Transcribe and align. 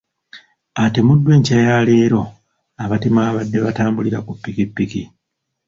Atemuddwa 0.83 1.31
enkya 1.37 1.57
ya 1.67 1.77
leero 1.87 2.21
abatemu 2.83 3.17
ababadde 3.21 3.57
batambulira 3.65 4.19
ku 4.25 4.31
ppikipiki. 4.37 5.03